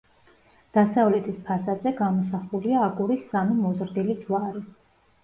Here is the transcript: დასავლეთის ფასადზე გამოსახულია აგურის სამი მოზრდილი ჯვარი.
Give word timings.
დასავლეთის 0.77 1.35
ფასადზე 1.49 1.93
გამოსახულია 1.99 2.79
აგურის 2.87 3.21
სამი 3.35 3.59
მოზრდილი 3.59 4.17
ჯვარი. 4.23 4.65